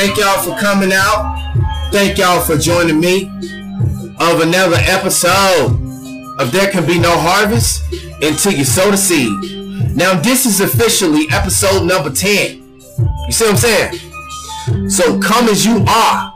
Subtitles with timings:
[0.00, 1.36] Thank y'all for coming out.
[1.92, 3.26] Thank y'all for joining me
[4.18, 5.76] of another episode
[6.38, 7.82] of There Can Be No Harvest
[8.22, 9.94] Until You Sow the Seed.
[9.94, 12.62] Now, this is officially episode number 10.
[12.62, 14.88] You see what I'm saying?
[14.88, 16.32] So come as you are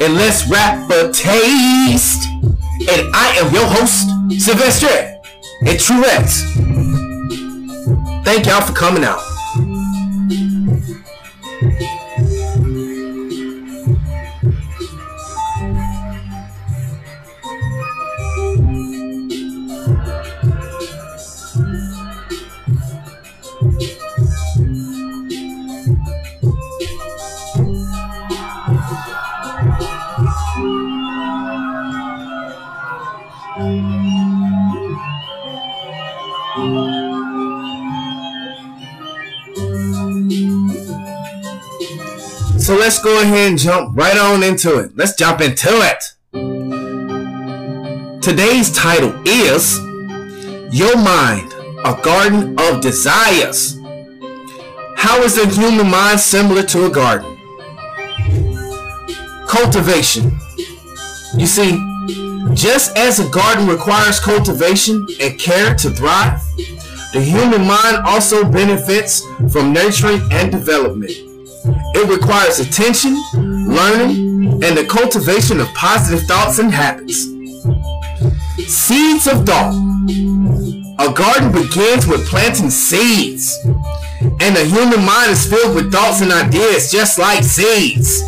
[0.00, 2.26] and let's rap a taste.
[2.32, 4.08] And I am your host,
[4.42, 5.20] Sylvester
[5.60, 6.42] and Truex.
[8.24, 9.27] Thank y'all for coming out.
[42.68, 44.94] So let's go ahead and jump right on into it.
[44.94, 46.04] Let's jump into it.
[48.20, 49.78] Today's title is
[50.70, 51.50] Your Mind,
[51.86, 53.78] a Garden of Desires.
[54.98, 57.38] How is the human mind similar to a garden?
[59.48, 60.38] Cultivation.
[61.38, 61.82] You see,
[62.52, 66.38] just as a garden requires cultivation and care to thrive,
[67.14, 71.27] the human mind also benefits from nurturing and development.
[71.94, 77.24] It requires attention, learning, and the cultivation of positive thoughts and habits.
[78.66, 79.74] Seeds of thought.
[81.00, 86.32] A garden begins with planting seeds, and the human mind is filled with thoughts and
[86.32, 88.22] ideas just like seeds.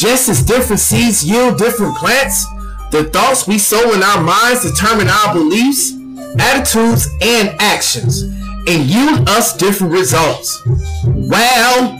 [0.00, 2.46] Just as different seeds yield different plants,
[2.90, 5.92] the thoughts we sow in our minds determine our beliefs,
[6.38, 10.62] attitudes, and actions, and yield us different results.
[11.04, 11.97] Well,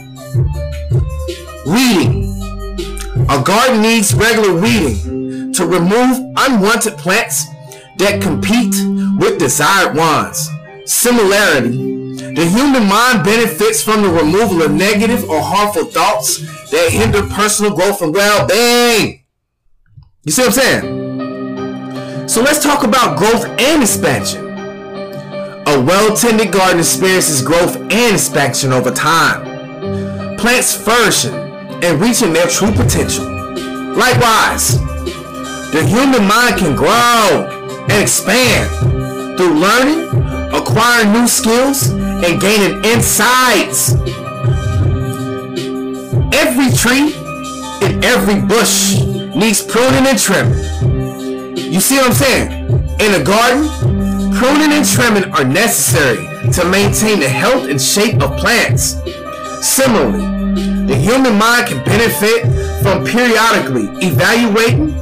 [1.69, 2.35] weeding.
[3.29, 7.45] A garden needs regular weeding to remove unwanted plants
[7.99, 8.75] that compete
[9.19, 10.49] with desired ones.
[10.87, 16.39] Similarity, the human mind benefits from the removal of negative or harmful thoughts
[16.71, 19.25] that hinder personal growth and well-being.
[20.23, 22.29] You see what I'm saying?
[22.29, 24.47] So let's talk about growth and expansion.
[25.67, 30.37] A well-tended garden experiences growth and expansion over time.
[30.39, 31.48] Plants flourishing
[31.83, 33.25] and reaching their true potential.
[33.95, 34.79] Likewise,
[35.71, 37.49] the human mind can grow
[37.89, 38.69] and expand
[39.37, 40.09] through learning,
[40.55, 43.95] acquiring new skills, and gaining insights.
[46.35, 47.15] Every tree
[47.83, 49.01] and every bush
[49.35, 50.59] needs pruning and trimming.
[51.57, 52.51] You see what I'm saying?
[53.01, 53.69] In a garden,
[54.35, 58.97] pruning and trimming are necessary to maintain the health and shape of plants.
[59.61, 60.38] Similarly,
[60.89, 62.43] the human mind can benefit
[62.83, 64.95] from periodically evaluating,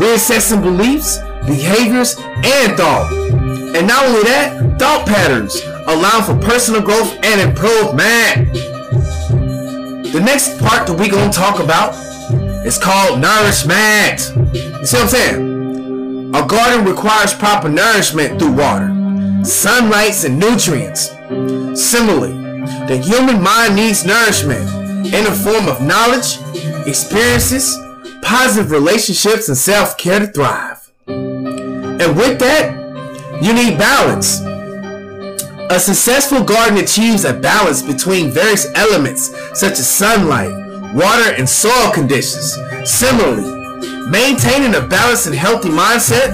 [0.00, 3.12] reassessing beliefs, behaviors, and thought.
[3.12, 8.50] And not only that, thought patterns allow for personal growth and improvement.
[10.10, 11.94] The next part that we're going to talk about
[12.64, 14.32] is called nourishment.
[14.54, 16.34] You see what I'm saying?
[16.34, 18.88] A garden requires proper nourishment through water,
[19.44, 21.10] sunlight, and nutrients.
[21.78, 22.32] Similarly,
[22.88, 26.38] the human mind needs nourishment in the form of knowledge,
[26.86, 27.76] experiences,
[28.22, 30.90] positive relationships, and self-care to thrive.
[31.06, 32.74] And with that,
[33.40, 34.40] you need balance.
[35.70, 40.50] A successful garden achieves a balance between various elements such as sunlight,
[40.94, 42.56] water, and soil conditions.
[42.84, 43.50] Similarly,
[44.10, 46.30] maintaining a balanced and healthy mindset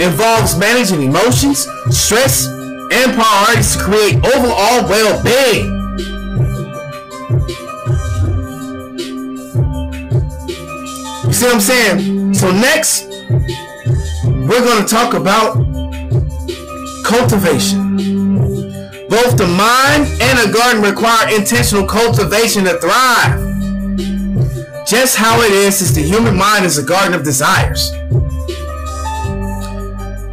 [0.00, 5.66] involves managing emotions, stress, and priorities to create overall well-being.
[5.66, 5.81] You
[11.42, 12.34] see what I'm saying?
[12.34, 13.08] So next,
[14.24, 15.54] we're going to talk about
[17.04, 17.96] cultivation.
[19.08, 23.40] Both the mind and a garden require intentional cultivation to thrive.
[24.86, 27.90] Just how it is is the human mind is a garden of desires.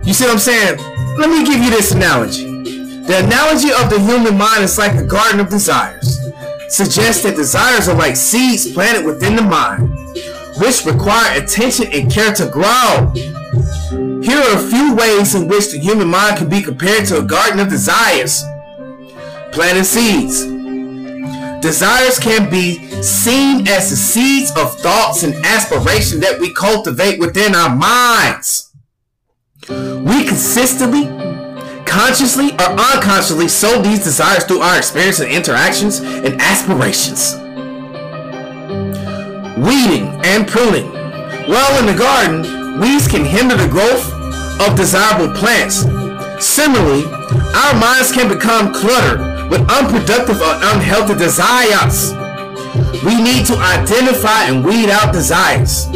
[0.06, 0.78] You see what I'm saying?
[1.18, 2.46] Let me give you this analogy.
[3.08, 6.20] The analogy of the human mind is like a garden of desires.
[6.68, 9.89] Suggests that desires are like seeds planted within the mind,
[10.60, 13.12] which require attention and care to grow.
[14.22, 17.24] Here are a few ways in which the human mind can be compared to a
[17.24, 18.44] garden of desires.
[19.52, 20.46] Planting seeds.
[21.62, 27.56] Desires can be seen as the seeds of thoughts and aspiration that we cultivate within
[27.56, 28.72] our minds.
[29.68, 31.06] We consistently,
[31.86, 37.36] consciously or unconsciously sow these desires through our experience and interactions and aspirations.
[39.62, 40.92] Weeding, and pruning.
[41.48, 44.06] Well, in the garden, weeds can hinder the growth
[44.62, 45.86] of desirable plants.
[46.44, 47.06] Similarly,
[47.56, 49.20] our minds can become cluttered
[49.50, 52.14] with unproductive or unhealthy desires.
[53.04, 55.88] We need to identify and weed out desires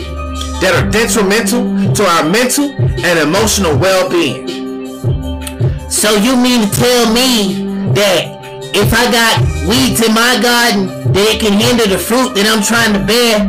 [0.62, 4.48] that are detrimental to our mental and emotional well-being.
[5.90, 11.26] So you mean to tell me that if I got weeds in my garden, that
[11.36, 13.42] it can hinder the fruit that I'm trying to bear?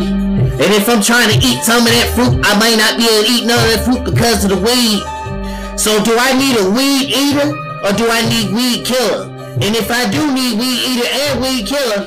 [0.55, 3.27] And if I'm trying to eat some of that fruit, I may not be able
[3.27, 5.03] to eat none of that fruit because of the weed.
[5.79, 7.51] So do I need a weed eater
[7.83, 9.27] or do I need weed killer?
[9.59, 12.07] And if I do need weed eater and weed killer,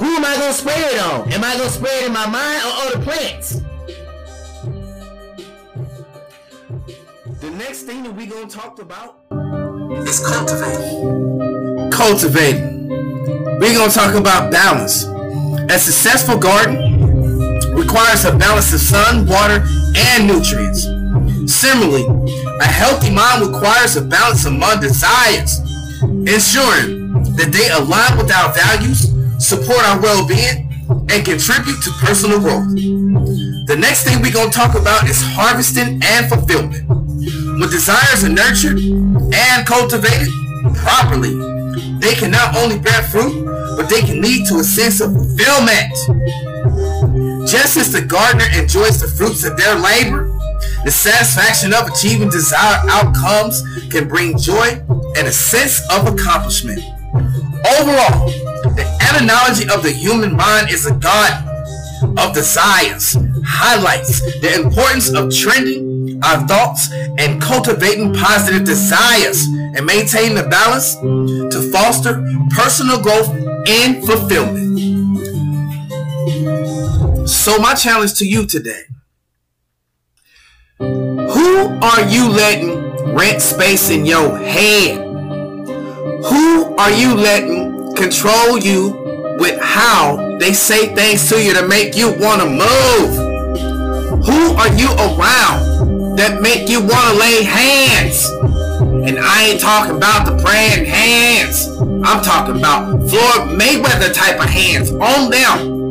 [0.00, 1.30] who am I gonna spray it on?
[1.32, 3.60] Am I gonna spray it in my mind or other plants?
[7.40, 9.16] The next thing that we gonna talk about
[10.08, 11.90] is cultivating.
[11.90, 12.71] Cultivating.
[13.24, 15.04] We're gonna talk about balance.
[15.04, 16.74] A successful garden
[17.72, 19.64] requires a balance of sun, water,
[19.94, 20.82] and nutrients.
[21.46, 22.02] Similarly,
[22.60, 25.60] a healthy mind requires a balance among desires,
[26.02, 30.68] ensuring that they align with our values, support our well-being,
[31.10, 32.74] and contribute to personal growth.
[32.74, 36.88] The next thing we're going to talk about is harvesting and fulfillment.
[36.88, 40.28] When desires are nurtured and cultivated
[40.74, 41.51] properly,
[42.02, 43.44] they can not only bear fruit,
[43.76, 45.92] but they can lead to a sense of fulfillment.
[47.48, 50.26] Just as the gardener enjoys the fruits of their labor,
[50.84, 54.82] the satisfaction of achieving desired outcomes can bring joy
[55.16, 56.80] and a sense of accomplishment.
[57.78, 58.26] Overall,
[58.74, 58.84] the
[59.20, 61.48] analogy of the human mind is a garden
[62.18, 63.16] of desires,
[63.46, 69.44] highlights the importance of trending our thoughts and cultivating positive desires
[69.74, 73.28] and maintaining the balance to foster personal growth
[73.66, 74.78] and fulfillment.
[77.28, 78.82] So my challenge to you today
[80.78, 84.96] who are you letting rent space in your head?
[86.24, 91.96] Who are you letting control you with how they say things to you to make
[91.96, 93.16] you want to move?
[94.24, 98.30] Who are you around that make you want to lay hands?
[98.82, 101.68] And I ain't talking about the praying hands.
[101.78, 105.82] I'm talking about Floyd Mayweather type of hands on them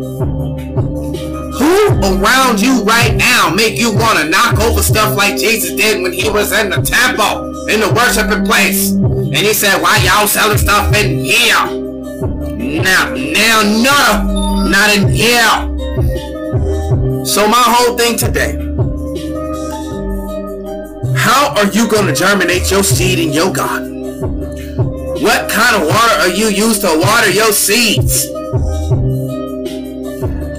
[1.61, 6.01] who around you right now make you want to knock over stuff like Jesus did
[6.01, 8.91] when he was in the temple, in the worshiping place?
[8.91, 11.53] And he said, why y'all selling stuff in here?
[12.81, 15.71] Now, now, no, not in here.
[17.25, 18.53] So my whole thing today,
[21.57, 24.01] are you going to germinate your seed in your garden?
[25.21, 28.27] What kind of water are you used to water your seeds?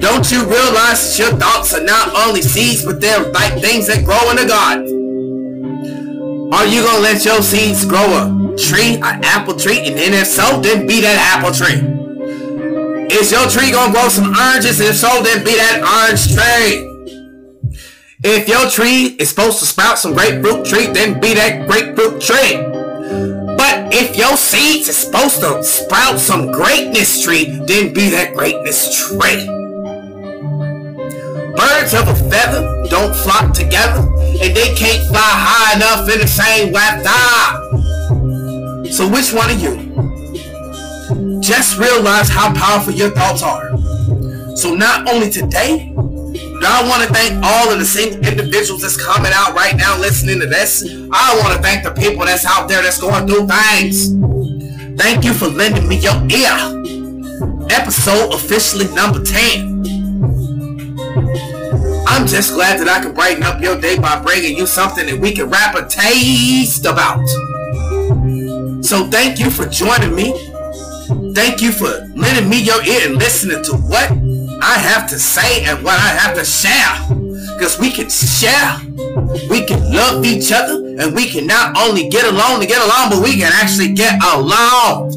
[0.00, 4.31] Don't you realize your thoughts are not only seeds, but they're like things that grow
[4.31, 6.53] in the garden?
[6.53, 10.27] Are you gonna let your seeds grow a tree, an apple tree, and then if
[10.27, 11.81] so, then be that apple tree?
[13.11, 16.92] Is your tree gonna grow some oranges, and if so, then be that orange tree?
[18.24, 22.54] If your tree is supposed to sprout some grapefruit tree, then be that grapefruit tree.
[23.56, 29.08] But if your seeds is supposed to sprout some greatness tree, then be that greatness
[29.08, 29.44] tree.
[31.56, 34.06] Birds of a feather don't flock together,
[34.41, 37.10] and they can't fly high enough in the same weather.
[38.88, 39.91] So which one are you?
[41.41, 43.76] Just realize how powerful your thoughts are.
[44.56, 45.92] So not only today,
[46.64, 50.40] I want to thank all of the same individuals that's coming out right now listening
[50.40, 50.84] to this.
[51.12, 54.12] I want to thank the people that's out there that's going through things.
[55.00, 56.54] Thank you for lending me your ear.
[57.70, 59.72] Episode officially number 10.
[62.06, 65.19] I'm just glad that I can brighten up your day by bringing you something that
[65.19, 67.26] we can rap a taste about.
[68.84, 70.32] So thank you for joining me.
[71.34, 74.10] Thank you for lending me your ear and listening to what
[74.62, 76.94] I have to say and what I have to share.
[77.58, 78.78] Because we can share,
[79.50, 83.10] we can love each other, and we can not only get along to get along,
[83.10, 85.10] but we can actually get along.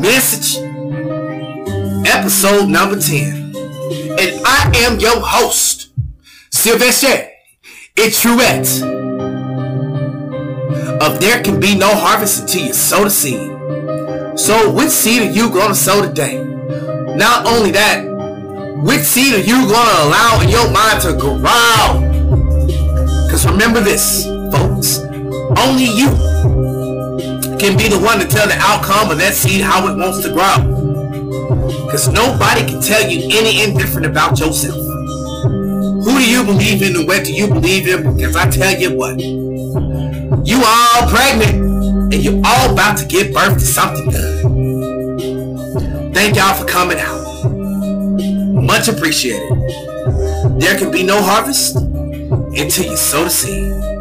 [0.00, 0.56] Message
[2.06, 3.54] episode number 10
[4.18, 5.90] and I am your host,
[6.50, 7.28] Sylvester
[8.00, 8.82] it's Itruet.
[11.02, 14.38] Of there can be no harvest until you sow the seed.
[14.38, 16.36] So which seed are you going to sow today?
[17.18, 18.04] Not only that,
[18.84, 21.98] which seed are you to allow in your mind to grow?
[23.26, 25.00] Because remember this, folks,
[25.58, 26.06] only you
[27.58, 30.32] can be the one to tell the outcome of that seed how it wants to
[30.32, 30.62] grow.
[31.86, 34.78] Because nobody can tell you any indifferent about yourself.
[34.78, 38.16] Who do you believe in and what do you believe in?
[38.16, 43.58] Because I tell you what, you all pregnant and you all about to give birth
[43.58, 44.57] to something good.
[46.18, 47.48] Thank y'all for coming out.
[47.48, 49.48] Much appreciated.
[50.58, 53.97] There can be no harvest until you sow the seed.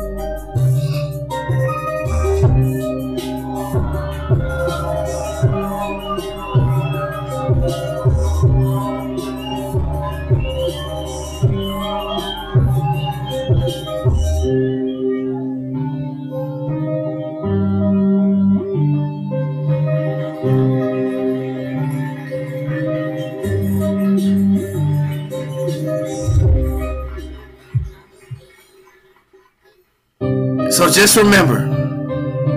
[30.97, 31.59] Just remember,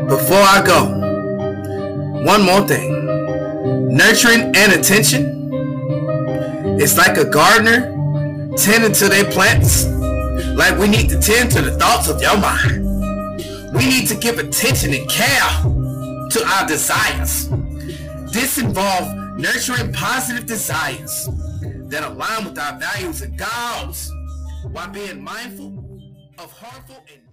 [0.09, 2.91] before I go, one more thing.
[3.95, 5.53] Nurturing and attention
[6.81, 7.93] is like a gardener
[8.57, 9.85] tending to their plants,
[10.57, 12.83] like we need to tend to the thoughts of your mind.
[13.75, 15.51] We need to give attention and care
[16.31, 17.51] to our desires.
[18.33, 21.29] This involves nurturing positive desires
[21.91, 24.11] that align with our values and goals
[24.73, 25.85] while being mindful
[26.39, 27.30] of harmful and